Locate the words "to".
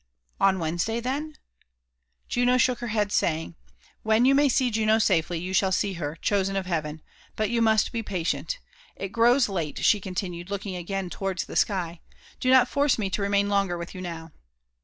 13.11-13.21